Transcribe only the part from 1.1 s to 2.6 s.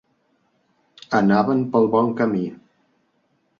Anaven pel bon camí.